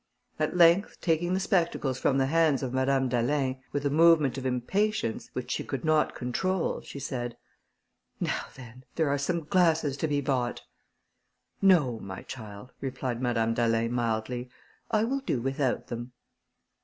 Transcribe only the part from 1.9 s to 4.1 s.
from the hands of Madame d'Alin, with a